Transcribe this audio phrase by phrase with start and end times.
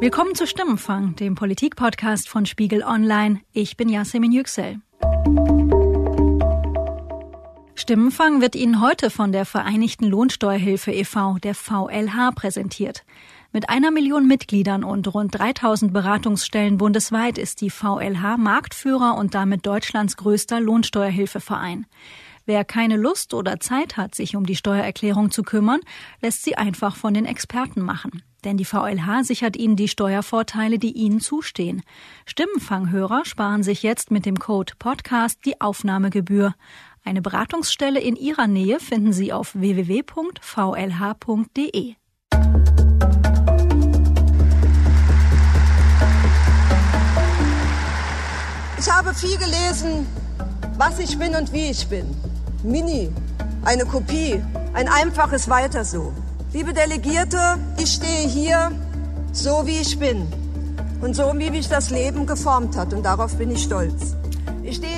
[0.00, 3.42] Willkommen zu Stimmenfang, dem Politikpodcast von Spiegel Online.
[3.52, 4.80] Ich bin Yasemin Yüksel.
[7.74, 13.04] Stimmenfang wird Ihnen heute von der Vereinigten Lohnsteuerhilfe e.V., der VLH, präsentiert.
[13.52, 19.66] Mit einer Million Mitgliedern und rund 3000 Beratungsstellen bundesweit ist die VLH Marktführer und damit
[19.66, 21.84] Deutschlands größter Lohnsteuerhilfeverein.
[22.46, 25.80] Wer keine Lust oder Zeit hat, sich um die Steuererklärung zu kümmern,
[26.22, 28.22] lässt sie einfach von den Experten machen.
[28.44, 31.82] Denn die VLH sichert Ihnen die Steuervorteile, die Ihnen zustehen.
[32.26, 36.54] Stimmenfanghörer sparen sich jetzt mit dem Code Podcast die Aufnahmegebühr.
[37.04, 40.04] Eine Beratungsstelle in Ihrer Nähe finden Sie auf www.vlh.de.
[48.78, 50.06] Ich habe viel gelesen,
[50.78, 52.06] was ich bin und wie ich bin.
[52.62, 53.10] Mini,
[53.64, 56.14] eine Kopie, ein einfaches Weiter so.
[56.52, 57.38] Liebe Delegierte,
[57.78, 58.72] ich stehe hier
[59.30, 60.26] so, wie ich bin
[61.00, 64.16] und so, wie mich das Leben geformt hat und darauf bin ich stolz.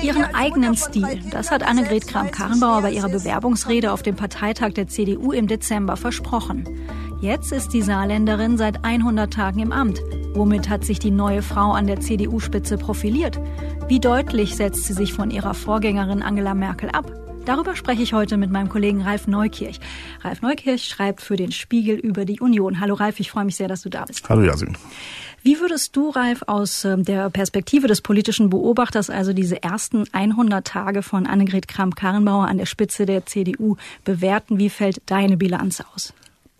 [0.01, 5.31] Ihren eigenen Stil, das hat Annegret Kramp-Karrenbauer bei ihrer Bewerbungsrede auf dem Parteitag der CDU
[5.31, 6.67] im Dezember versprochen.
[7.21, 10.01] Jetzt ist die Saarländerin seit 100 Tagen im Amt.
[10.33, 13.39] Womit hat sich die neue Frau an der CDU-Spitze profiliert?
[13.87, 17.11] Wie deutlich setzt sie sich von ihrer Vorgängerin Angela Merkel ab?
[17.45, 19.81] Darüber spreche ich heute mit meinem Kollegen Ralf Neukirch.
[20.21, 22.79] Ralf Neukirch schreibt für den Spiegel über die Union.
[22.79, 24.29] Hallo Ralf, ich freue mich sehr, dass du da bist.
[24.29, 24.77] Hallo Yasin.
[25.41, 30.65] Wie würdest du, Ralf, aus ähm, der Perspektive des politischen Beobachters, also diese ersten 100
[30.65, 34.57] Tage von Annegret Kramp-Karrenbauer an der Spitze der CDU bewerten?
[34.57, 36.13] Wie fällt deine Bilanz aus?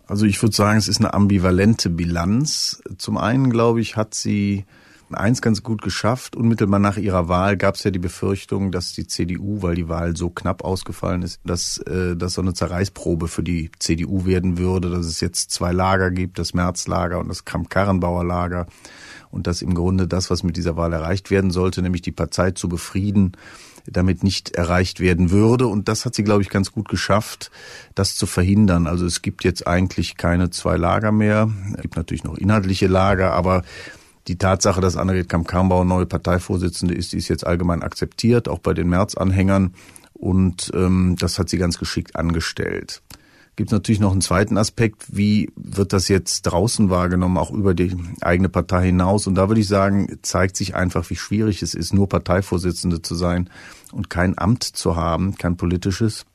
[0.06, 2.82] Also ich würde sagen, es ist eine ambivalente Bilanz.
[2.98, 4.66] Zum einen, glaube ich, hat sie
[5.14, 6.36] eins ganz gut geschafft.
[6.36, 10.16] Unmittelbar nach ihrer Wahl gab es ja die Befürchtung, dass die CDU, weil die Wahl
[10.16, 14.90] so knapp ausgefallen ist, dass äh, das so eine Zerreißprobe für die CDU werden würde,
[14.90, 18.66] dass es jetzt zwei Lager gibt, das Märzlager und das Kramp-Karrenbauer Lager
[19.30, 22.52] und dass im Grunde das, was mit dieser Wahl erreicht werden sollte, nämlich die Partei
[22.52, 23.32] zu befrieden,
[23.86, 25.66] damit nicht erreicht werden würde.
[25.66, 27.50] Und das hat sie, glaube ich, ganz gut geschafft,
[27.94, 28.86] das zu verhindern.
[28.86, 31.50] Also es gibt jetzt eigentlich keine zwei Lager mehr.
[31.74, 33.62] Es gibt natürlich noch inhaltliche Lager, aber
[34.28, 38.74] die Tatsache, dass Annegret Kamp-Karrenbauer neue Parteivorsitzende ist, die ist jetzt allgemein akzeptiert, auch bei
[38.74, 39.74] den März-Anhängern.
[40.14, 43.02] Und ähm, das hat sie ganz geschickt angestellt.
[43.56, 47.74] Gibt es natürlich noch einen zweiten Aspekt, wie wird das jetzt draußen wahrgenommen, auch über
[47.74, 49.28] die eigene Partei hinaus?
[49.28, 53.14] Und da würde ich sagen, zeigt sich einfach, wie schwierig es ist, nur Parteivorsitzende zu
[53.14, 53.48] sein
[53.92, 56.26] und kein Amt zu haben, kein politisches.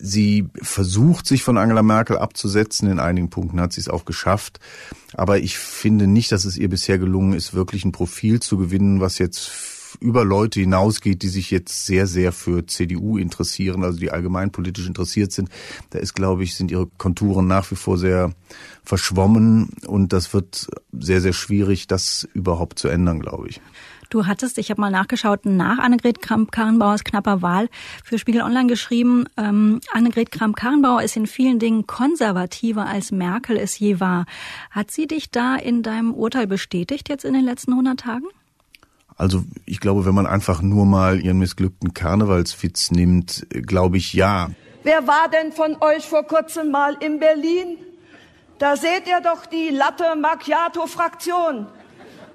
[0.00, 2.90] Sie versucht, sich von Angela Merkel abzusetzen.
[2.90, 4.60] In einigen Punkten hat sie es auch geschafft.
[5.14, 9.00] Aber ich finde nicht, dass es ihr bisher gelungen ist, wirklich ein Profil zu gewinnen,
[9.00, 9.50] was jetzt
[10.00, 14.86] über Leute hinausgeht, die sich jetzt sehr, sehr für CDU interessieren, also die allgemein politisch
[14.86, 15.48] interessiert sind.
[15.90, 18.32] Da ist, glaube ich, sind ihre Konturen nach wie vor sehr
[18.84, 23.60] verschwommen und das wird sehr, sehr schwierig, das überhaupt zu ändern, glaube ich.
[24.10, 27.68] Du hattest, ich habe mal nachgeschaut, nach Annegret Kramp-Karrenbauers knapper Wahl
[28.02, 33.78] für Spiegel Online geschrieben, ähm, Annegret Kramp-Karrenbauer ist in vielen Dingen konservativer als Merkel es
[33.78, 34.24] je war.
[34.70, 38.26] Hat sie dich da in deinem Urteil bestätigt jetzt in den letzten 100 Tagen?
[39.16, 44.50] Also ich glaube, wenn man einfach nur mal ihren missglückten Karnevalswitz nimmt, glaube ich ja.
[44.84, 47.76] Wer war denn von euch vor kurzem mal in Berlin?
[48.58, 51.66] Da seht ihr doch die Latte Macchiato-Fraktion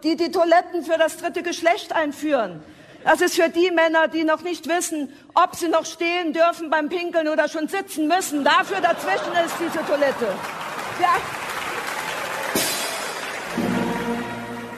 [0.03, 2.61] die die Toiletten für das dritte Geschlecht einführen.
[3.03, 6.87] Das ist für die Männer, die noch nicht wissen, ob sie noch stehen dürfen beim
[6.89, 8.43] Pinkeln oder schon sitzen müssen.
[8.43, 10.27] Dafür dazwischen ist diese Toilette.
[11.01, 11.15] Ja.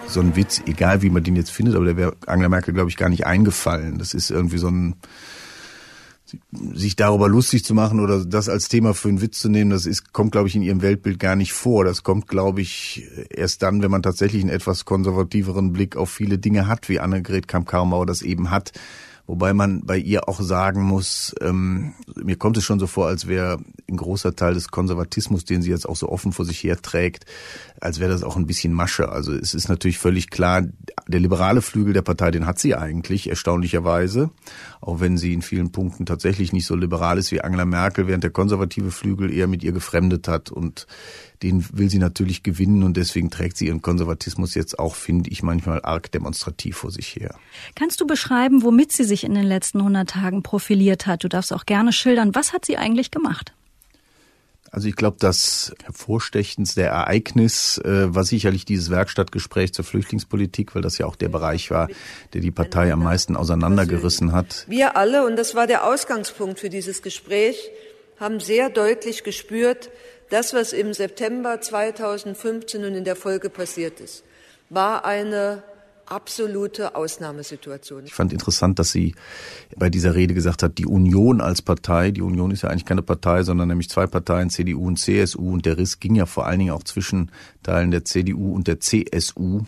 [0.08, 2.90] So ein Witz, egal wie man den jetzt findet, aber der wäre Angela Merkel, glaube
[2.90, 4.00] ich, gar nicht eingefallen.
[4.00, 4.96] Das ist irgendwie so ein
[6.52, 9.86] sich darüber lustig zu machen oder das als Thema für einen Witz zu nehmen, das
[9.86, 11.86] ist, kommt, glaube ich, in ihrem Weltbild gar nicht vor.
[11.86, 16.38] Das kommt, glaube ich, erst dann, wenn man tatsächlich einen etwas konservativeren Blick auf viele
[16.38, 18.72] Dinge hat, wie Annegret Kamp-Karrenbauer das eben hat.
[19.28, 23.28] Wobei man bei ihr auch sagen muss, ähm, mir kommt es schon so vor, als
[23.28, 23.60] wäre
[23.90, 27.26] ein großer Teil des Konservatismus, den sie jetzt auch so offen vor sich her trägt,
[27.80, 29.10] als wäre das auch ein bisschen Masche.
[29.10, 30.64] Also es ist natürlich völlig klar,
[31.08, 34.32] der liberale Flügel der Partei, den hat sie eigentlich, erstaunlicherweise.
[34.82, 38.24] Auch wenn sie in vielen Punkten tatsächlich nicht so liberal ist wie Angela Merkel, während
[38.24, 40.88] der konservative Flügel eher mit ihr gefremdet hat und
[41.44, 45.44] den will sie natürlich gewinnen und deswegen trägt sie ihren Konservatismus jetzt auch, finde ich,
[45.44, 47.36] manchmal arg demonstrativ vor sich her.
[47.76, 51.24] Kannst du beschreiben, womit sie sich in den letzten 100 Tagen profiliert hat?
[51.24, 52.34] Du darfst auch gerne schildern.
[52.34, 53.54] Was hat sie eigentlich gemacht?
[54.76, 60.98] Also ich glaube, das hervorstechendste Ereignis äh, war sicherlich dieses Werkstattgespräch zur Flüchtlingspolitik, weil das
[60.98, 61.88] ja auch der Bereich war,
[62.34, 64.66] der die Partei am meisten auseinandergerissen hat.
[64.68, 67.72] Wir alle, und das war der Ausgangspunkt für dieses Gespräch,
[68.20, 69.92] haben sehr deutlich gespürt,
[70.30, 74.26] das, was im September 2015 und in der Folge passiert ist.
[74.70, 75.64] war eine
[76.08, 78.06] absolute Ausnahmesituation.
[78.06, 79.16] Ich fand interessant, dass sie
[79.76, 83.02] bei dieser Rede gesagt hat, die Union als Partei, die Union ist ja eigentlich keine
[83.02, 86.60] Partei, sondern nämlich zwei Parteien, CDU und CSU, und der Riss ging ja vor allen
[86.60, 87.32] Dingen auch zwischen
[87.64, 89.62] Teilen der CDU und der CSU.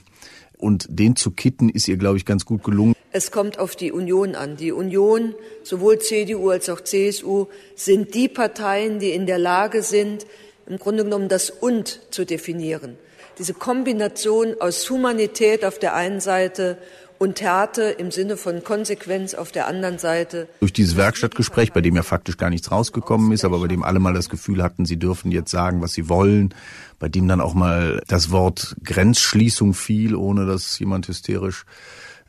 [0.57, 2.95] Und den zu kitten ist ihr, glaube ich, ganz gut gelungen.
[3.11, 4.57] Es kommt auf die Union an.
[4.57, 7.45] Die Union, sowohl CDU als auch CSU,
[7.75, 10.25] sind die Parteien, die in der Lage sind,
[10.65, 12.97] im Grunde genommen das Und zu definieren
[13.37, 16.77] diese Kombination aus Humanität auf der einen Seite
[17.19, 20.47] und Härte im Sinne von Konsequenz auf der anderen Seite.
[20.59, 23.99] Durch dieses Werkstattgespräch, bei dem ja faktisch gar nichts rausgekommen ist, aber bei dem alle
[23.99, 26.53] mal das Gefühl hatten, sie dürfen jetzt sagen, was sie wollen,
[26.99, 31.65] bei dem dann auch mal das Wort Grenzschließung fiel, ohne dass jemand hysterisch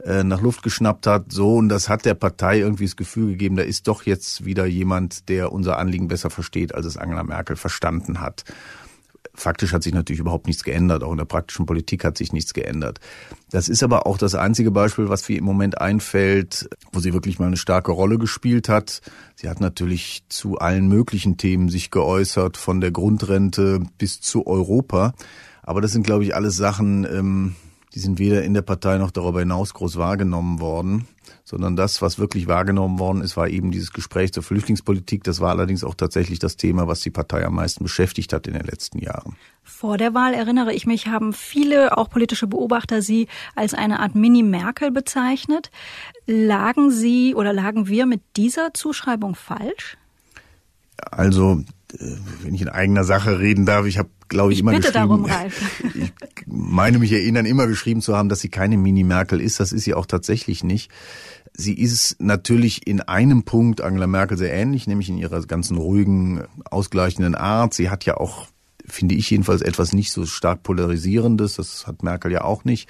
[0.05, 1.33] äh, nach Luft geschnappt hat.
[1.33, 4.65] So, und das hat der Partei irgendwie das Gefühl gegeben, da ist doch jetzt wieder
[4.65, 8.45] jemand, der unser Anliegen besser versteht, als es Angela Merkel verstanden hat.
[9.39, 11.05] Faktisch hat sich natürlich überhaupt nichts geändert.
[11.05, 12.99] Auch in der praktischen Politik hat sich nichts geändert.
[13.51, 17.39] Das ist aber auch das einzige Beispiel, was mir im Moment einfällt, wo sie wirklich
[17.39, 19.01] mal eine starke Rolle gespielt hat.
[19.37, 25.15] Sie hat natürlich zu allen möglichen Themen sich geäußert, von der Grundrente bis zu Europa.
[25.63, 27.55] Aber das sind, glaube ich, alles Sachen, ähm,
[27.95, 31.07] die sind weder in der Partei noch darüber hinaus groß wahrgenommen worden
[31.49, 35.25] sondern das, was wirklich wahrgenommen worden ist, war eben dieses Gespräch zur Flüchtlingspolitik.
[35.25, 38.53] Das war allerdings auch tatsächlich das Thema, was die Partei am meisten beschäftigt hat in
[38.53, 39.35] den letzten Jahren.
[39.63, 44.15] Vor der Wahl, erinnere ich mich, haben viele, auch politische Beobachter, sie als eine Art
[44.15, 45.71] Mini-Merkel bezeichnet.
[46.27, 49.97] Lagen Sie oder lagen wir mit dieser Zuschreibung falsch?
[50.99, 51.63] Also,
[52.43, 55.09] wenn ich in eigener Sache reden darf, ich habe glaube ich, ich, immer bitte geschrieben.
[55.09, 55.83] Darum, Ralf.
[55.95, 56.13] Ich
[56.47, 59.61] meine mich erinnern, immer geschrieben zu haben, dass sie keine Mini-Merkel ist.
[59.61, 60.91] Das ist sie auch tatsächlich nicht.
[61.53, 66.45] Sie ist natürlich in einem Punkt Angela Merkel sehr ähnlich, nämlich in ihrer ganzen ruhigen,
[66.71, 67.75] ausgleichenden Art.
[67.75, 68.47] Sie hat ja auch
[68.89, 71.57] finde ich jedenfalls etwas nicht so stark polarisierendes.
[71.57, 72.89] Das hat Merkel ja auch nicht.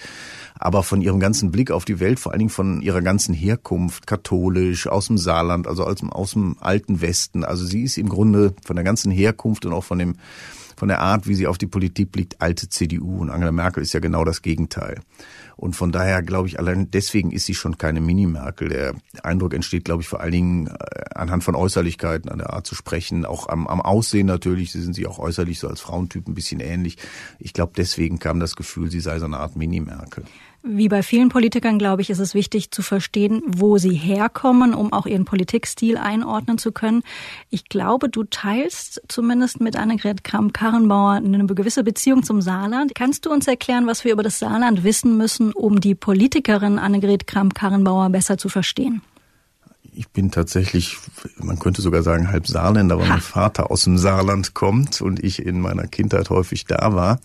[0.58, 4.06] Aber von ihrem ganzen Blick auf die Welt, vor allen Dingen von ihrer ganzen Herkunft,
[4.06, 7.44] katholisch, aus dem Saarland, also aus dem, aus dem alten Westen.
[7.44, 10.16] Also sie ist im Grunde von der ganzen Herkunft und auch von dem,
[10.78, 13.18] von der Art, wie sie auf die Politik blickt, alte CDU.
[13.18, 15.00] Und Angela Merkel ist ja genau das Gegenteil.
[15.56, 18.68] Und von daher glaube ich, allein deswegen ist sie schon keine Mini-Merkel.
[18.68, 18.94] Der
[19.24, 20.72] Eindruck entsteht, glaube ich, vor allen Dingen äh,
[21.16, 24.70] anhand von Äußerlichkeiten, an der Art zu sprechen, auch am, am Aussehen natürlich.
[24.70, 26.96] Sie sind sie auch äußerlich so als Frauentyp ein bisschen ähnlich.
[27.40, 30.22] Ich glaube, deswegen kam das Gefühl, sie sei so eine Art Mini-Merkel.
[30.62, 34.92] Wie bei vielen Politikern, glaube ich, ist es wichtig zu verstehen, wo sie herkommen, um
[34.92, 37.02] auch ihren Politikstil einordnen zu können.
[37.48, 42.94] Ich glaube, du teilst zumindest mit Annegret Kramp-Karrenbauer eine gewisse Beziehung zum Saarland.
[42.96, 47.28] Kannst du uns erklären, was wir über das Saarland wissen müssen, um die Politikerin Annegret
[47.28, 49.02] Kramp-Karrenbauer besser zu verstehen?
[49.98, 50.96] Ich bin tatsächlich,
[51.38, 55.44] man könnte sogar sagen, halb Saarländer, weil mein Vater aus dem Saarland kommt und ich
[55.44, 57.18] in meiner Kindheit häufig da war.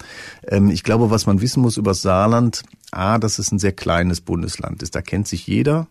[0.47, 4.21] Ähm, ich glaube, was man wissen muss über Saarland, A, dass es ein sehr kleines
[4.21, 4.95] Bundesland ist.
[4.95, 5.85] Da kennt sich jeder.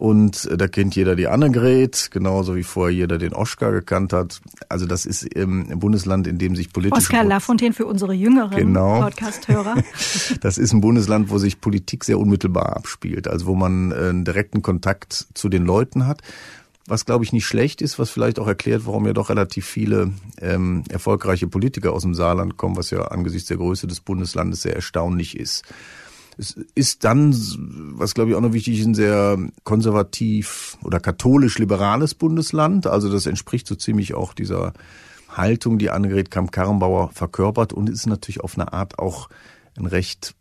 [0.00, 4.40] Und da kennt jeder die Annegret, genauso wie vorher jeder den Oskar gekannt hat.
[4.70, 6.96] Also das ist im Bundesland, in dem sich politisch...
[6.96, 9.02] Oskar Lafontaine für unsere jüngeren genau.
[9.02, 9.74] Podcast-Hörer.
[10.40, 13.28] das ist ein Bundesland, wo sich Politik sehr unmittelbar abspielt.
[13.28, 16.22] Also wo man äh, einen direkten Kontakt zu den Leuten hat.
[16.86, 20.12] Was, glaube ich, nicht schlecht ist, was vielleicht auch erklärt, warum ja doch relativ viele
[20.40, 24.74] ähm, erfolgreiche Politiker aus dem Saarland kommen, was ja angesichts der Größe des Bundeslandes sehr
[24.74, 25.62] erstaunlich ist.
[26.40, 27.36] Es ist dann,
[27.98, 32.86] was glaube ich auch noch wichtig ist, ein sehr konservativ oder katholisch-liberales Bundesland.
[32.86, 34.72] Also das entspricht so ziemlich auch dieser
[35.28, 39.28] Haltung, die Annegret Kamp-Karrenbauer verkörpert und ist natürlich auf eine Art auch
[39.76, 40.34] ein recht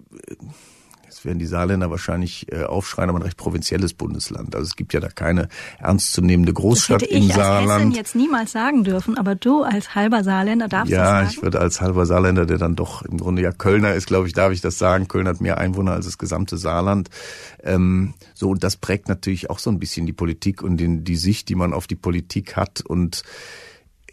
[1.09, 4.55] jetzt werden die Saarländer wahrscheinlich äh, aufschreien, aber ein recht provinzielles Bundesland.
[4.55, 5.49] Also es gibt ja da keine
[5.79, 7.71] ernstzunehmende Großstadt das hätte im ich Saarland.
[7.71, 11.25] Als Hessen jetzt niemals sagen dürfen, aber du als halber Saarländer darfst ja, das sagen?
[11.25, 14.27] Ja, ich würde als halber Saarländer, der dann doch im Grunde ja Kölner ist, glaube
[14.27, 15.07] ich, darf ich das sagen.
[15.07, 17.09] Köln hat mehr Einwohner als das gesamte Saarland.
[17.63, 21.17] Ähm, so, und das prägt natürlich auch so ein bisschen die Politik und den, die
[21.17, 23.23] Sicht, die man auf die Politik hat und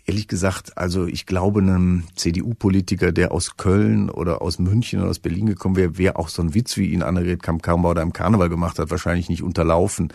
[0.08, 5.18] Ehrlich gesagt, also ich glaube, einem CDU-Politiker, der aus Köln oder aus München oder aus
[5.18, 8.48] Berlin gekommen wäre, wäre auch so ein Witz, wie ihn Annegret Kamp-Karrenbauer da im Karneval
[8.48, 10.12] gemacht hat, wahrscheinlich nicht unterlaufen.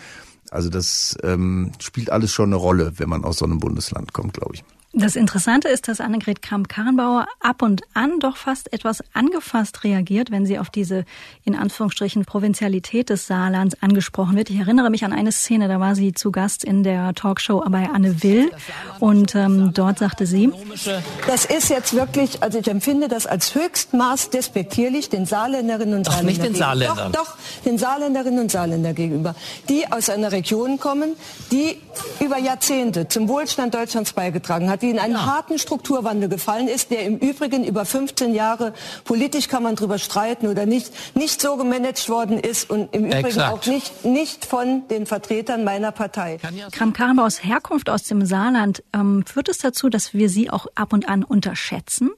[0.49, 4.33] Also das ähm, spielt alles schon eine Rolle, wenn man aus so einem Bundesland kommt,
[4.35, 4.63] glaube ich.
[4.93, 10.45] Das Interessante ist, dass Annegret Kramp-Karrenbauer ab und an doch fast etwas angefasst reagiert, wenn
[10.45, 11.05] sie auf diese
[11.45, 14.49] in Anführungsstrichen Provinzialität des Saarlands angesprochen wird.
[14.49, 17.89] Ich erinnere mich an eine Szene, da war sie zu Gast in der Talkshow bei
[17.89, 18.51] Anne Will
[18.99, 20.51] und ähm, dort sagte sie,
[21.25, 26.35] das ist jetzt wirklich, also ich empfinde das als höchstmaß despektierlich den Saarländerinnen und Saarländern.
[26.35, 27.11] Doch nicht den Saarländern.
[27.13, 29.35] Doch, doch, den Saarländerinnen und Saarländern gegenüber,
[29.69, 31.13] die aus einer Region kommen,
[31.49, 31.77] die
[32.19, 35.25] über Jahrzehnte zum Wohlstand Deutschlands beigetragen hat hat, die in einen ja.
[35.25, 38.73] harten Strukturwandel gefallen ist, der im Übrigen über 15 Jahre,
[39.05, 43.27] politisch kann man darüber streiten oder nicht, nicht so gemanagt worden ist und im Übrigen
[43.27, 43.53] Exakt.
[43.53, 46.39] auch nicht, nicht von den Vertretern meiner Partei.
[46.71, 50.67] Kram Karrenbauer aus Herkunft aus dem Saarland, ähm, führt es dazu, dass wir Sie auch
[50.75, 52.11] ab und an unterschätzen?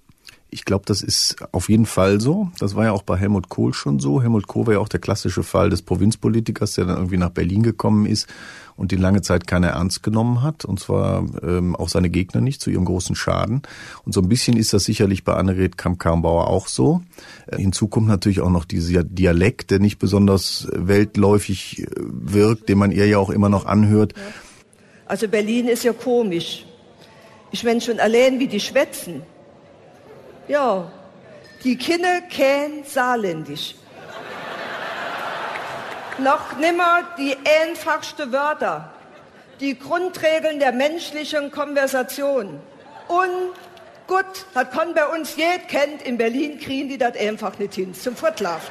[0.50, 2.52] Ich glaube, das ist auf jeden Fall so.
[2.60, 4.22] Das war ja auch bei Helmut Kohl schon so.
[4.22, 7.64] Helmut Kohl war ja auch der klassische Fall des Provinzpolitikers, der dann irgendwie nach Berlin
[7.64, 8.28] gekommen ist
[8.76, 10.66] und die lange Zeit keiner ernst genommen hat.
[10.66, 13.62] Und zwar ähm, auch seine Gegner nicht, zu ihrem großen Schaden.
[14.06, 17.02] Und so ein bisschen ist das sicherlich bei Annegret Kramp-Karrenbauer auch so.
[17.48, 22.78] Äh, hinzu kommt natürlich auch noch dieser Dialekt, der nicht besonders weltläufig äh, wirkt, den
[22.78, 24.14] man ihr ja auch immer noch anhört.
[25.06, 26.66] Also Berlin ist ja komisch.
[27.52, 29.22] Ich wenn schon allein, wie die schwätzen
[30.48, 30.92] ja,
[31.64, 33.76] die Kinder kennen Saarländisch.
[36.20, 38.92] Noch nimmer die einfachsten Wörter,
[39.60, 42.60] die Grundregeln der menschlichen Konversation.
[43.08, 43.54] Und
[44.06, 47.96] gut, das kann bei uns jeder kennt, in Berlin kriegen die das einfach nicht hin,
[47.96, 48.70] zum Fortlaufen.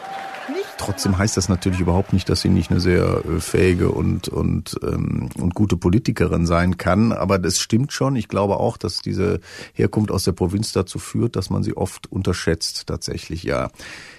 [0.78, 4.78] Trotzdem heißt das natürlich überhaupt nicht, dass sie nicht eine sehr äh, fähige und, und,
[4.82, 7.12] ähm, und gute Politikerin sein kann.
[7.12, 8.16] Aber das stimmt schon.
[8.16, 9.40] Ich glaube auch, dass diese
[9.74, 13.70] Herkunft aus der Provinz dazu führt, dass man sie oft unterschätzt, tatsächlich, ja.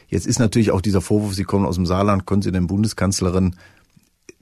[0.08, 3.56] Jetzt ist natürlich auch dieser Vorwurf, Sie kommen aus dem Saarland, können Sie denn Bundeskanzlerin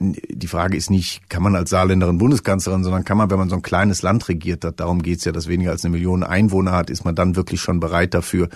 [0.02, 3.56] die Frage ist nicht, kann man als Saarländerin Bundeskanzlerin, sondern kann man, wenn man so
[3.56, 6.90] ein kleines Land regiert hat, darum geht's ja, das weniger als eine Million Einwohner hat,
[6.90, 8.48] ist man dann wirklich schon bereit dafür,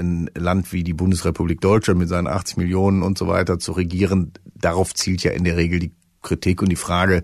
[0.00, 4.32] ein Land wie die Bundesrepublik Deutschland mit seinen 80 Millionen und so weiter zu regieren,
[4.54, 5.92] darauf zielt ja in der Regel die
[6.22, 7.22] Kritik und die Frage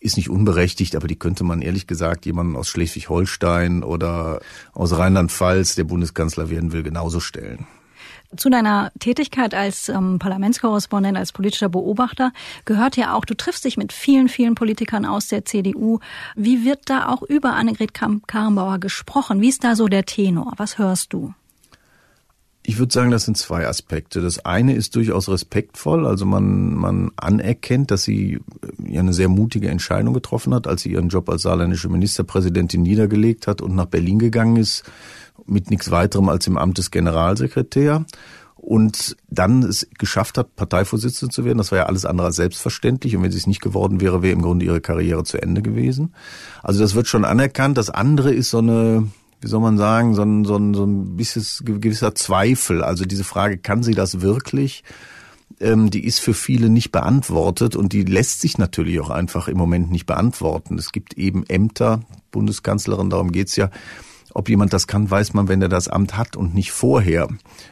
[0.00, 4.40] ist nicht unberechtigt, aber die könnte man ehrlich gesagt jemanden aus Schleswig-Holstein oder
[4.72, 7.66] aus Rheinland-Pfalz, der Bundeskanzler werden will, genauso stellen.
[8.36, 12.32] Zu deiner Tätigkeit als ähm, Parlamentskorrespondent, als politischer Beobachter
[12.66, 16.00] gehört ja auch, du triffst dich mit vielen, vielen Politikern aus der CDU.
[16.36, 19.40] Wie wird da auch über Annegret Kramp-Karrenbauer gesprochen?
[19.40, 20.52] Wie ist da so der Tenor?
[20.58, 21.32] Was hörst du?
[22.68, 24.20] Ich würde sagen, das sind zwei Aspekte.
[24.20, 29.30] Das eine ist durchaus respektvoll, also man, man anerkennt, dass sie äh, ja eine sehr
[29.30, 33.86] mutige Entscheidung getroffen hat, als sie ihren Job als saarländische Ministerpräsidentin niedergelegt hat und nach
[33.86, 34.82] Berlin gegangen ist,
[35.46, 38.04] mit nichts weiterem als im Amt des Generalsekretär
[38.56, 41.56] und dann es geschafft hat, Parteivorsitzende zu werden.
[41.56, 43.16] Das war ja alles andere als selbstverständlich.
[43.16, 46.12] Und wenn sie es nicht geworden wäre, wäre im Grunde ihre Karriere zu Ende gewesen.
[46.62, 47.78] Also das wird schon anerkannt.
[47.78, 49.08] Das andere ist so eine,
[49.40, 52.82] wie soll man sagen, so ein, so ein, so ein bisschen gewisser Zweifel.
[52.82, 54.84] Also diese Frage, kann sie das wirklich?
[55.60, 59.56] Ähm, die ist für viele nicht beantwortet und die lässt sich natürlich auch einfach im
[59.56, 60.78] Moment nicht beantworten.
[60.78, 63.70] Es gibt eben Ämter, Bundeskanzlerin, darum geht's ja,
[64.34, 67.28] ob jemand das kann, weiß man, wenn er das Amt hat und nicht vorher.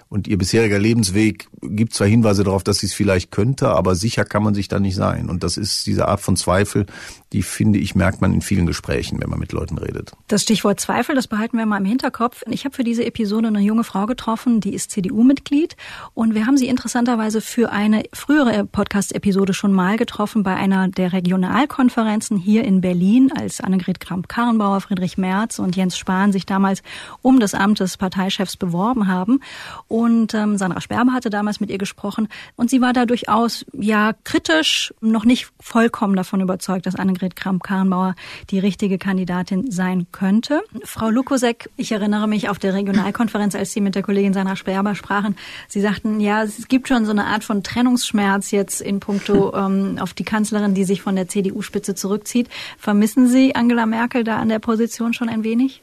[0.09, 4.25] Und ihr bisheriger Lebensweg gibt zwar Hinweise darauf, dass sie es vielleicht könnte, aber sicher
[4.25, 5.29] kann man sich da nicht sein.
[5.29, 6.87] Und das ist diese Art von Zweifel,
[7.33, 10.13] die finde ich, merkt man in vielen Gesprächen, wenn man mit Leuten redet.
[10.29, 12.43] Das Stichwort Zweifel, das behalten wir mal im Hinterkopf.
[12.49, 15.77] Ich habe für diese Episode eine junge Frau getroffen, die ist CDU-Mitglied.
[16.15, 21.13] Und wir haben sie interessanterweise für eine frühere Podcast-Episode schon mal getroffen bei einer der
[21.13, 26.83] Regionalkonferenzen hier in Berlin, als Annegret Kramp-Karrenbauer, Friedrich Merz und Jens Spahn sich damals
[27.23, 29.41] um das Amt des Parteichefs beworben haben.
[29.89, 34.13] Und ähm, Sandra Sperber hatte damals mit ihr gesprochen und sie war da durchaus ja
[34.25, 38.15] kritisch, noch nicht vollkommen davon überzeugt, dass Annegret Kramp-Karrenbauer
[38.51, 40.63] die richtige Kandidatin sein könnte.
[40.85, 44.95] Frau Lukosek, ich erinnere mich auf der Regionalkonferenz, als Sie mit der Kollegin Sandra Sperber
[44.95, 45.37] sprachen,
[45.69, 49.99] Sie sagten, ja, es gibt schon so eine Art von Trennungsschmerz jetzt in puncto ähm,
[50.01, 52.49] auf die Kanzlerin, die sich von der CDU-Spitze zurückzieht.
[52.79, 55.81] Vermissen Sie Angela Merkel da an der Position schon ein wenig?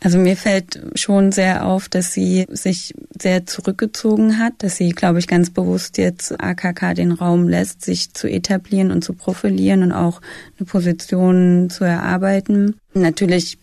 [0.00, 5.18] Also mir fällt schon sehr auf, dass sie sich sehr zurückgezogen hat, dass sie, glaube
[5.18, 9.92] ich, ganz bewusst jetzt AKK den Raum lässt, sich zu etablieren und zu profilieren und
[9.92, 10.20] auch
[10.58, 12.76] eine Position zu erarbeiten.
[12.94, 13.58] Natürlich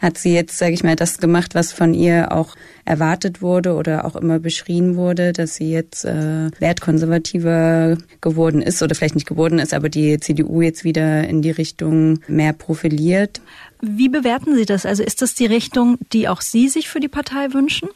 [0.00, 4.06] hat sie jetzt, sage ich mal, das gemacht, was von ihr auch erwartet wurde oder
[4.06, 9.58] auch immer beschrien wurde, dass sie jetzt äh, wertkonservativer geworden ist oder vielleicht nicht geworden
[9.58, 13.42] ist, aber die CDU jetzt wieder in die Richtung mehr profiliert.
[13.80, 14.86] Wie bewerten Sie das?
[14.86, 17.88] Also ist das die Richtung, die auch Sie sich für die Partei wünschen?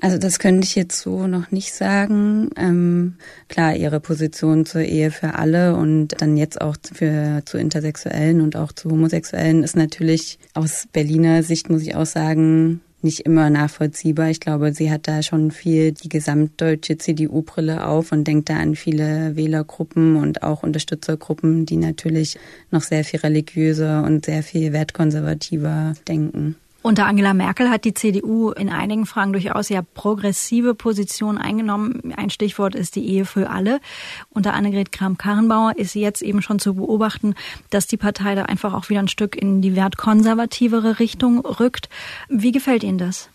[0.00, 2.50] Also das könnte ich jetzt so noch nicht sagen.
[2.56, 3.14] Ähm,
[3.48, 8.54] klar, ihre Position zur Ehe für alle und dann jetzt auch für zu Intersexuellen und
[8.54, 14.30] auch zu Homosexuellen ist natürlich aus Berliner Sicht, muss ich auch sagen, nicht immer nachvollziehbar.
[14.30, 18.74] Ich glaube, sie hat da schon viel die gesamtdeutsche CDU-Brille auf und denkt da an
[18.74, 22.38] viele Wählergruppen und auch Unterstützergruppen, die natürlich
[22.70, 26.56] noch sehr viel religiöser und sehr viel wertkonservativer denken.
[26.86, 32.12] Unter Angela Merkel hat die CDU in einigen Fragen durchaus ja progressive Positionen eingenommen.
[32.14, 33.80] Ein Stichwort ist die Ehe für alle.
[34.28, 37.36] Unter Annegret Kramp-Karrenbauer ist jetzt eben schon zu beobachten,
[37.70, 41.88] dass die Partei da einfach auch wieder ein Stück in die wertkonservativere Richtung rückt.
[42.28, 43.30] Wie gefällt Ihnen das?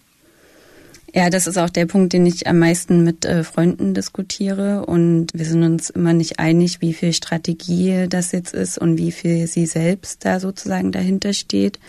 [1.12, 4.86] Ja, das ist auch der Punkt, den ich am meisten mit äh, Freunden diskutiere.
[4.86, 9.12] Und wir sind uns immer nicht einig, wie viel Strategie das jetzt ist und wie
[9.12, 11.80] viel sie selbst da sozusagen dahinter steht.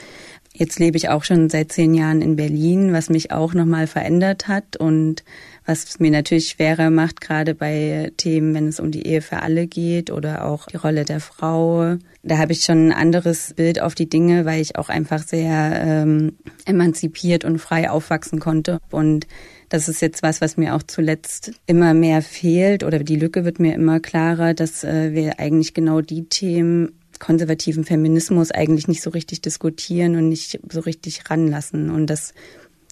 [0.52, 4.49] Jetzt lebe ich auch schon seit zehn Jahren in Berlin, was mich auch nochmal verändert
[4.49, 5.23] hat und
[5.64, 9.69] was mir natürlich schwerer macht, gerade bei Themen, wenn es um die Ehe für alle
[9.69, 11.97] geht oder auch die Rolle der Frau.
[12.25, 15.80] Da habe ich schon ein anderes Bild auf die Dinge, weil ich auch einfach sehr
[15.85, 18.80] ähm, emanzipiert und frei aufwachsen konnte.
[18.90, 19.28] Und
[19.69, 23.61] das ist jetzt was, was mir auch zuletzt immer mehr fehlt oder die Lücke wird
[23.61, 29.11] mir immer klarer, dass äh, wir eigentlich genau die Themen konservativen Feminismus eigentlich nicht so
[29.11, 31.91] richtig diskutieren und nicht so richtig ranlassen.
[31.91, 32.35] Und das,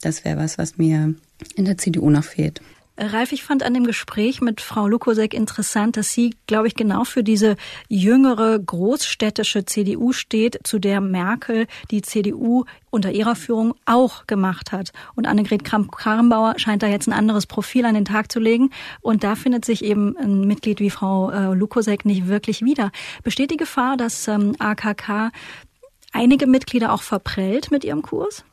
[0.00, 1.14] das wäre was, was mir
[1.56, 2.60] in der CDU noch fehlt.
[3.00, 7.04] Ralf, ich fand an dem Gespräch mit Frau Lukosek interessant, dass sie, glaube ich, genau
[7.04, 7.56] für diese
[7.88, 14.92] jüngere großstädtische CDU steht, zu der Merkel die CDU unter ihrer Führung auch gemacht hat.
[15.14, 18.70] Und Annegret Kramp-Karrenbauer scheint da jetzt ein anderes Profil an den Tag zu legen.
[19.00, 22.90] Und da findet sich eben ein Mitglied wie Frau äh, Lukosek nicht wirklich wieder.
[23.22, 25.30] Besteht die Gefahr, dass ähm, AKK
[26.12, 28.44] einige Mitglieder auch verprellt mit ihrem Kurs?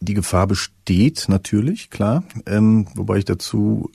[0.00, 2.24] Die Gefahr besteht natürlich, klar.
[2.46, 3.90] Ähm, wobei ich dazu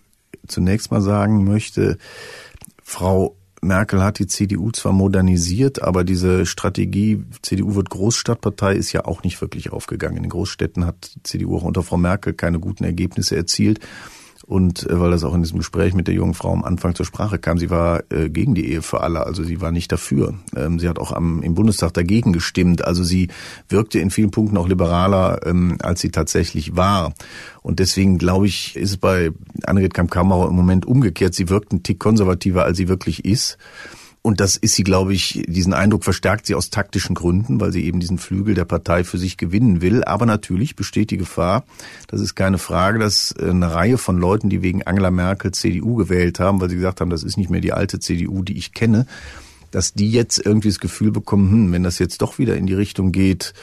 [0.48, 1.98] zunächst mal sagen möchte,
[2.84, 9.06] Frau Merkel hat die CDU zwar modernisiert, aber diese Strategie, CDU wird Großstadtpartei, ist ja
[9.06, 10.18] auch nicht wirklich aufgegangen.
[10.18, 13.80] In den Großstädten hat die CDU auch unter Frau Merkel keine guten Ergebnisse erzielt.
[14.52, 17.06] Und äh, weil das auch in diesem Gespräch mit der jungen Frau am Anfang zur
[17.06, 20.34] Sprache kam, sie war äh, gegen die Ehe für alle, also sie war nicht dafür.
[20.58, 22.84] Ähm, sie hat auch am, im Bundestag dagegen gestimmt.
[22.84, 23.30] Also sie
[23.70, 27.14] wirkte in vielen Punkten auch liberaler, ähm, als sie tatsächlich war.
[27.62, 29.32] Und deswegen glaube ich, ist es bei
[29.64, 31.34] Annegret Kamp-Kammerer im Moment umgekehrt.
[31.34, 33.58] Sie wirkt ein Tick konservativer, als sie wirklich ist.
[34.24, 37.86] Und das ist sie, glaube ich, diesen Eindruck verstärkt sie aus taktischen Gründen, weil sie
[37.86, 40.04] eben diesen Flügel der Partei für sich gewinnen will.
[40.04, 41.64] Aber natürlich besteht die Gefahr,
[42.08, 46.40] das ist keine Frage, dass eine Reihe von Leuten, die wegen Angela Merkel CDU gewählt
[46.40, 49.08] haben, weil sie gesagt haben, das ist nicht mehr die alte CDU, die ich kenne,
[49.72, 52.76] dass die jetzt irgendwie das Gefühl bekommen, hm, wenn das jetzt doch wieder in die
[52.76, 53.56] Richtung geht,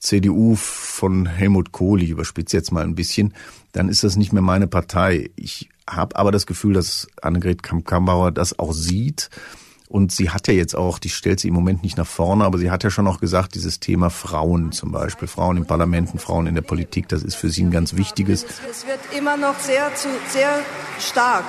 [0.00, 3.34] CDU von Helmut Kohl, ich überspitze jetzt mal ein bisschen,
[3.72, 5.30] dann ist das nicht mehr meine Partei.
[5.36, 9.30] Ich habe aber das Gefühl, dass Annegret Kamp-Kambauer das auch sieht
[9.90, 12.58] und sie hat ja jetzt auch, die stellt sie im Moment nicht nach vorne, aber
[12.58, 16.46] sie hat ja schon auch gesagt, dieses Thema Frauen zum Beispiel, Frauen im Parlamenten, Frauen
[16.46, 18.46] in der Politik, das ist für sie ein ganz wichtiges.
[18.70, 20.60] Es wird immer noch sehr, zu, sehr
[21.00, 21.44] stark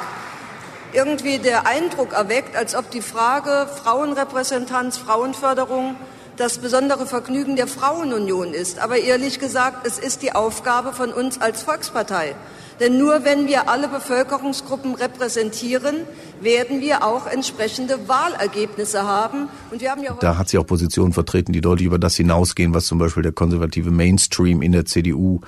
[0.92, 5.96] irgendwie der Eindruck erweckt, als ob die Frage Frauenrepräsentanz, Frauenförderung
[6.38, 8.80] das besondere Vergnügen der Frauenunion ist.
[8.80, 12.36] Aber ehrlich gesagt, es ist die Aufgabe von uns als Volkspartei.
[12.80, 15.98] Denn nur wenn wir alle Bevölkerungsgruppen repräsentieren,
[16.41, 19.50] werden wir auch entsprechende Wahlergebnisse haben.
[19.70, 22.74] Und wir haben ja da hat sie auch Positionen vertreten, die deutlich über das hinausgehen,
[22.74, 25.41] was zum Beispiel der konservative Mainstream in der CDU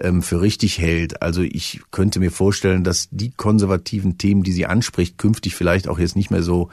[0.00, 1.20] ähm, für richtig hält.
[1.20, 5.98] Also ich könnte mir vorstellen, dass die konservativen Themen, die sie anspricht, künftig vielleicht auch
[5.98, 6.70] jetzt nicht mehr so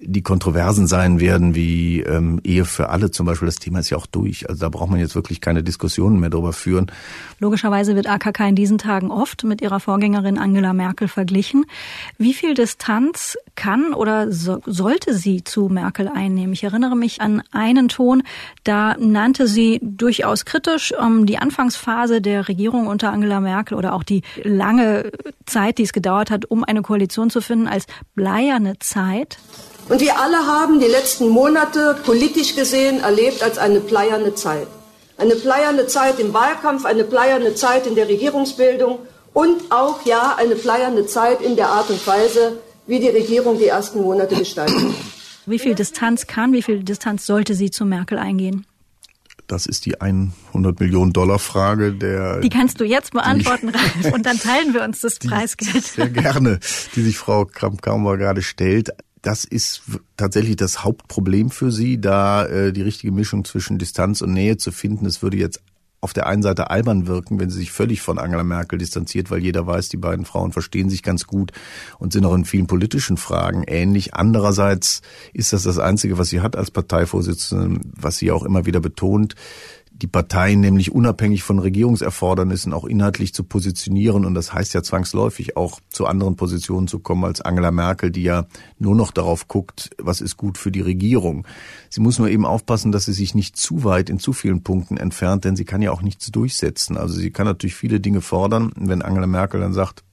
[0.00, 3.46] die Kontroversen sein werden, wie ähm, Ehe für alle zum Beispiel.
[3.46, 4.48] Das Thema ist ja auch durch.
[4.48, 6.90] Also da braucht man jetzt wirklich keine Diskussionen mehr darüber führen.
[7.38, 11.66] Logischerweise wird AKK in diesen Tagen oft mit ihrer Vorgängerin Angela Merkel verglichen.
[12.16, 16.52] Wie viel Distanz kann oder so, sollte sie zu Merkel einnehmen?
[16.52, 18.22] Ich erinnere mich an einen Ton,
[18.64, 24.02] da nannte sie durchaus kritisch ähm, die Anfangsphase der Regierung unter Angela Merkel oder auch
[24.02, 25.12] die lange
[25.46, 29.38] Zeit, die es gedauert hat, um eine Koalition zu finden, als bleierne Zeit.
[29.88, 34.66] Und wir alle haben die letzten Monate politisch gesehen erlebt als eine pleierne Zeit.
[35.16, 38.98] Eine pleierne Zeit im Wahlkampf, eine pleierne Zeit in der Regierungsbildung
[39.32, 43.66] und auch, ja, eine pleierne Zeit in der Art und Weise, wie die Regierung die
[43.66, 44.94] ersten Monate gestaltet.
[45.46, 48.66] Wie viel Distanz kann, wie viel Distanz sollte sie zu Merkel eingehen?
[49.46, 52.40] Das ist die 100 Millionen Dollar Frage der.
[52.40, 55.84] Die kannst du jetzt beantworten, Ralf, und dann teilen wir uns das Preisgeld.
[55.84, 56.60] Sehr gerne,
[56.94, 58.90] die sich Frau Kramp-Karrenbauer gerade stellt
[59.22, 59.82] das ist
[60.16, 64.72] tatsächlich das Hauptproblem für sie, da äh, die richtige Mischung zwischen Distanz und Nähe zu
[64.72, 65.06] finden.
[65.06, 65.60] Es würde jetzt
[66.00, 69.42] auf der einen Seite albern wirken, wenn sie sich völlig von Angela Merkel distanziert, weil
[69.42, 71.50] jeder weiß, die beiden Frauen verstehen sich ganz gut
[71.98, 74.14] und sind auch in vielen politischen Fragen ähnlich.
[74.14, 75.02] Andererseits
[75.32, 79.34] ist das das Einzige, was sie hat als Parteivorsitzende, was sie auch immer wieder betont
[80.00, 84.24] die Parteien nämlich unabhängig von Regierungserfordernissen auch inhaltlich zu positionieren.
[84.24, 88.22] Und das heißt ja zwangsläufig auch zu anderen Positionen zu kommen als Angela Merkel, die
[88.22, 88.46] ja
[88.78, 91.46] nur noch darauf guckt, was ist gut für die Regierung.
[91.90, 94.96] Sie muss nur eben aufpassen, dass sie sich nicht zu weit in zu vielen Punkten
[94.98, 96.96] entfernt, denn sie kann ja auch nichts durchsetzen.
[96.96, 98.70] Also sie kann natürlich viele Dinge fordern.
[98.76, 100.04] Wenn Angela Merkel dann sagt,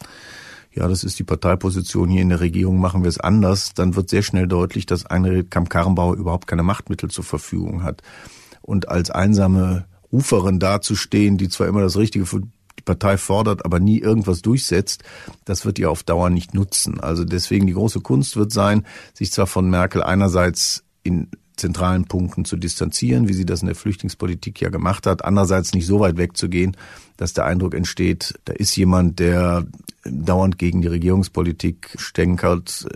[0.74, 4.10] ja, das ist die Parteiposition hier in der Regierung, machen wir es anders, dann wird
[4.10, 8.02] sehr schnell deutlich, dass Annegret Kamp-Karrenbauer überhaupt keine Machtmittel zur Verfügung hat
[8.66, 13.80] und als einsame Ruferin dazustehen, die zwar immer das Richtige für die Partei fordert, aber
[13.80, 15.04] nie irgendwas durchsetzt,
[15.46, 17.00] das wird ihr auf Dauer nicht nutzen.
[17.00, 22.44] Also deswegen die große Kunst wird sein, sich zwar von Merkel einerseits in zentralen Punkten
[22.44, 26.18] zu distanzieren, wie sie das in der Flüchtlingspolitik ja gemacht hat, andererseits nicht so weit
[26.18, 26.76] wegzugehen,
[27.18, 29.66] dass der Eindruck entsteht, da ist jemand, der
[30.04, 32.88] dauernd gegen die Regierungspolitik stänkert,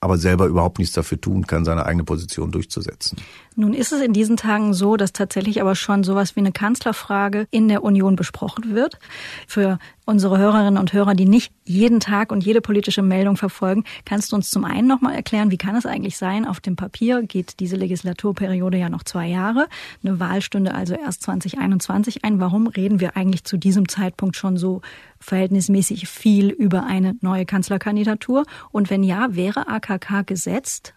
[0.00, 3.18] aber selber überhaupt nichts dafür tun kann, seine eigene Position durchzusetzen.
[3.56, 7.48] Nun ist es in diesen Tagen so, dass tatsächlich aber schon sowas wie eine Kanzlerfrage
[7.50, 9.00] in der Union besprochen wird.
[9.48, 14.30] Für unsere Hörerinnen und Hörer, die nicht jeden Tag und jede politische Meldung verfolgen, kannst
[14.30, 16.46] du uns zum einen nochmal erklären, wie kann es eigentlich sein?
[16.46, 19.66] Auf dem Papier geht diese Legislaturperiode ja noch zwei Jahre.
[20.04, 22.38] Eine Wahl stünde also erst 2021 ein.
[22.38, 24.80] Warum reden wir eigentlich zu diesem Zeitpunkt schon so
[25.20, 28.44] verhältnismäßig viel über eine neue Kanzlerkandidatur?
[28.70, 30.94] Und wenn ja, wäre AKK gesetzt?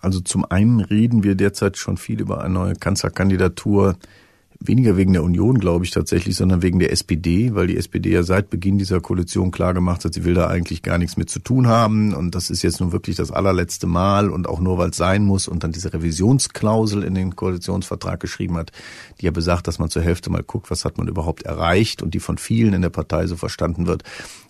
[0.00, 3.96] Also zum einen reden wir derzeit schon viel über eine neue Kanzlerkandidatur,
[4.66, 8.22] weniger wegen der Union, glaube ich tatsächlich, sondern wegen der SPD, weil die SPD ja
[8.22, 11.38] seit Beginn dieser Koalition klar gemacht hat, sie will da eigentlich gar nichts mit zu
[11.38, 12.14] tun haben.
[12.14, 15.24] Und das ist jetzt nun wirklich das allerletzte Mal und auch nur, weil es sein
[15.24, 18.72] muss und dann diese Revisionsklausel in den Koalitionsvertrag geschrieben hat,
[19.20, 22.14] die ja besagt, dass man zur Hälfte mal guckt, was hat man überhaupt erreicht und
[22.14, 24.02] die von vielen in der Partei so verstanden wird,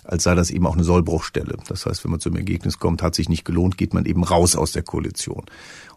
[0.04, 1.56] als sei das eben auch eine Sollbruchstelle.
[1.68, 4.56] Das heißt, wenn man zum Ergebnis kommt, hat sich nicht gelohnt, geht man eben raus
[4.56, 5.44] aus der Koalition.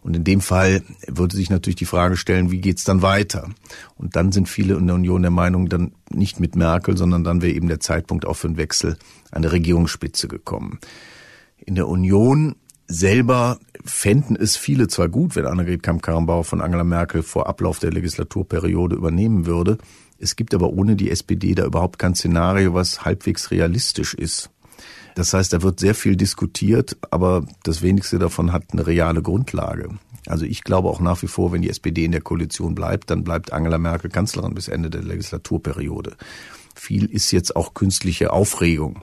[0.02, 3.48] Und in dem Fall würde sich natürlich die Frage stellen, wie geht's dann weiter?
[3.96, 7.42] Und dann sind viele in der Union der Meinung, dann nicht mit Merkel, sondern dann
[7.42, 8.96] wäre eben der Zeitpunkt auch für einen Wechsel
[9.32, 10.78] an der Regierungsspitze gekommen.
[11.58, 12.54] In der Union
[12.88, 17.90] selber fänden es viele zwar gut, wenn Annegret Kamp-Karrenbauer von Angela Merkel vor Ablauf der
[17.90, 19.78] Legislaturperiode übernehmen würde.
[20.18, 24.50] Es gibt aber ohne die SPD da überhaupt kein Szenario, was halbwegs realistisch ist.
[25.14, 29.88] Das heißt, da wird sehr viel diskutiert, aber das wenigste davon hat eine reale Grundlage.
[30.26, 33.24] Also ich glaube auch nach wie vor, wenn die SPD in der Koalition bleibt, dann
[33.24, 36.16] bleibt Angela Merkel Kanzlerin bis Ende der Legislaturperiode.
[36.74, 39.02] Viel ist jetzt auch künstliche Aufregung.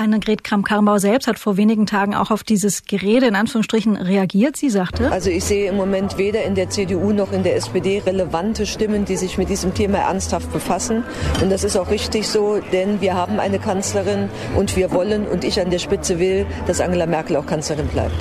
[0.00, 4.56] Annegret Kramp-Karrenbauer selbst hat vor wenigen Tagen auch auf dieses Gerede in Anführungsstrichen reagiert.
[4.56, 7.98] Sie sagte, also ich sehe im Moment weder in der CDU noch in der SPD
[7.98, 11.04] relevante Stimmen, die sich mit diesem Thema ernsthaft befassen.
[11.42, 15.44] Und das ist auch richtig so, denn wir haben eine Kanzlerin und wir wollen und
[15.44, 18.16] ich an der Spitze will, dass Angela Merkel auch Kanzlerin bleibt.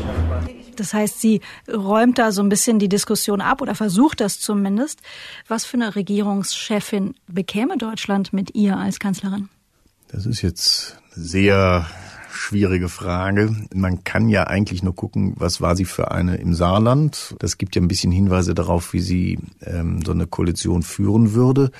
[0.75, 1.39] Das heißt, sie
[1.71, 4.99] räumt da so ein bisschen die Diskussion ab oder versucht das zumindest.
[5.47, 9.47] Was für eine Regierungschefin bekäme Deutschland mit ihr als Kanzlerin?
[10.11, 11.85] Das ist jetzt sehr
[12.31, 13.55] schwierige Frage.
[13.73, 17.35] Man kann ja eigentlich nur gucken, was war sie für eine im Saarland.
[17.37, 21.71] Das gibt ja ein bisschen Hinweise darauf, wie sie ähm, so eine Koalition führen würde.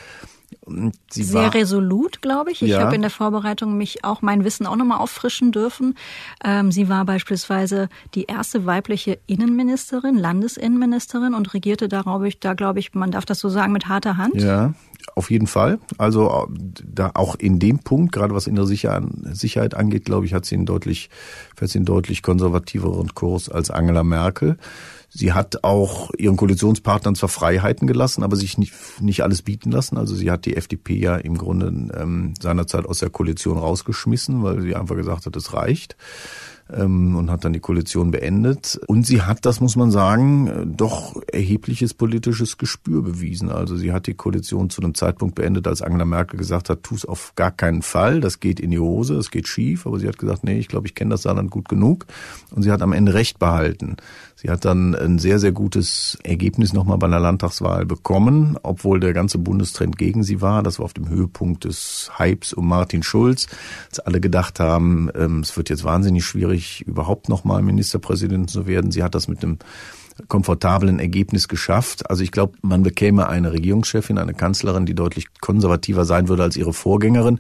[1.10, 2.62] Sie Sehr war, resolut, glaube ich.
[2.62, 2.82] Ich ja.
[2.82, 5.96] habe in der Vorbereitung mich auch mein Wissen auch nochmal auffrischen dürfen.
[6.44, 12.54] Ähm, sie war beispielsweise die erste weibliche Innenministerin, Landesinnenministerin und regierte da, glaube ich, da
[12.54, 14.36] glaube ich, man darf das so sagen, mit harter Hand.
[14.36, 14.74] Ja,
[15.16, 15.80] auf jeden Fall.
[15.98, 20.56] Also da auch in dem Punkt, gerade was innere Sicherheit angeht, glaube ich, hat sie
[20.56, 21.10] einen deutlich,
[21.56, 24.58] fährt sie einen deutlich konservativeren Kurs als Angela Merkel.
[25.10, 29.98] Sie hat auch ihren Koalitionspartnern zwar Freiheiten gelassen, aber sich nicht, nicht alles bieten lassen.
[29.98, 34.62] Also sie hat die FDP ja im Grunde ähm, seinerzeit aus der Koalition rausgeschmissen, weil
[34.62, 35.98] sie einfach gesagt hat, es reicht
[36.74, 38.80] ähm, und hat dann die Koalition beendet.
[38.88, 43.50] Und sie hat, das muss man sagen, doch erhebliches politisches Gespür bewiesen.
[43.50, 46.96] Also sie hat die Koalition zu einem Zeitpunkt beendet, als Angela Merkel gesagt hat, tu
[46.96, 49.86] es auf gar keinen Fall, das geht in die Hose, es geht schief.
[49.86, 52.06] Aber sie hat gesagt, nee, ich glaube, ich kenne das Saarland gut genug.
[52.52, 53.98] Und sie hat am Ende Recht behalten.
[54.36, 59.12] Sie hat dann ein sehr, sehr gutes Ergebnis nochmal bei der Landtagswahl bekommen, obwohl der
[59.12, 60.64] ganze Bundestrend gegen sie war.
[60.64, 63.48] Das war auf dem Höhepunkt des Hypes um Martin Schulz,
[63.90, 68.92] als alle gedacht haben, ähm, es wird jetzt wahnsinnig schwierig, überhaupt nochmal Ministerpräsident zu werden.
[68.92, 69.60] Sie hat das mit einem
[70.28, 72.10] komfortablen Ergebnis geschafft.
[72.10, 76.58] Also ich glaube, man bekäme eine Regierungschefin, eine Kanzlerin, die deutlich konservativer sein würde als
[76.58, 77.40] ihre Vorgängerin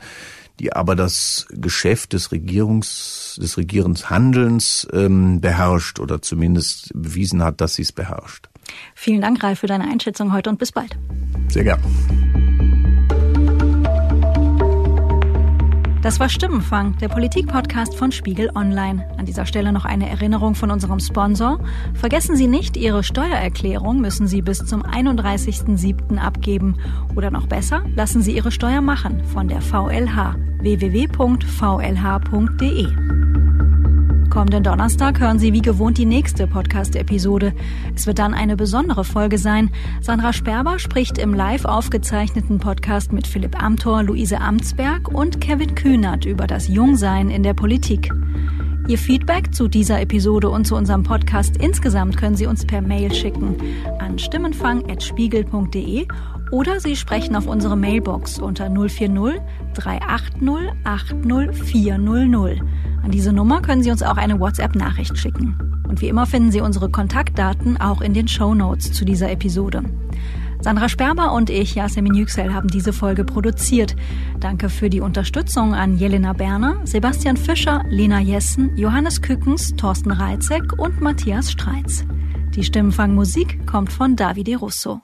[0.59, 7.75] die aber das Geschäft des Regierungs, des Regierungshandelns ähm, beherrscht oder zumindest bewiesen hat, dass
[7.75, 8.49] sie es beherrscht.
[8.93, 10.97] Vielen Dank, Ralf, für deine Einschätzung heute und bis bald.
[11.47, 12.68] Sehr gern.
[16.01, 19.05] Das war Stimmenfang, der Politik-Podcast von Spiegel Online.
[19.17, 21.59] An dieser Stelle noch eine Erinnerung von unserem Sponsor.
[21.93, 26.17] Vergessen Sie nicht, Ihre Steuererklärung müssen Sie bis zum 31.07.
[26.17, 26.77] abgeben.
[27.17, 31.39] Oder noch besser, lassen Sie Ihre Steuer machen von der VLH www.vlh.de.
[34.29, 37.53] Kommenden Donnerstag hören Sie wie gewohnt die nächste Podcast-Episode.
[37.95, 39.71] Es wird dann eine besondere Folge sein.
[40.01, 46.25] Sandra Sperber spricht im live aufgezeichneten Podcast mit Philipp Amthor, Luise Amtsberg und Kevin Kühnert
[46.25, 48.11] über das Jungsein in der Politik.
[48.87, 53.13] Ihr Feedback zu dieser Episode und zu unserem Podcast insgesamt können Sie uns per Mail
[53.13, 53.55] schicken
[53.99, 56.07] an stimmenfang.spiegel.de
[56.51, 59.41] oder Sie sprechen auf unsere Mailbox unter 040
[59.73, 62.61] 380 80 400.
[63.03, 65.57] An diese Nummer können Sie uns auch eine WhatsApp-Nachricht schicken.
[65.87, 69.83] Und wie immer finden Sie unsere Kontaktdaten auch in den Show Notes zu dieser Episode.
[70.61, 73.95] Sandra Sperber und ich, Yasemin Yüksel, haben diese Folge produziert.
[74.41, 80.77] Danke für die Unterstützung an Jelena Berner, Sebastian Fischer, Lena Jessen, Johannes Kückens, Thorsten Reitzek
[80.77, 82.03] und Matthias Streitz.
[82.55, 85.01] Die Stimmenfangmusik kommt von Davide Russo.